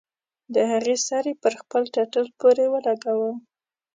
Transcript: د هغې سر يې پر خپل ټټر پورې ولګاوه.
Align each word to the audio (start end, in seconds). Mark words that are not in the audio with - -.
د 0.53 0.55
هغې 0.71 0.95
سر 1.07 1.25
يې 1.29 1.33
پر 1.43 1.53
خپل 1.61 1.81
ټټر 1.93 2.25
پورې 2.39 2.65
ولګاوه. 2.73 3.31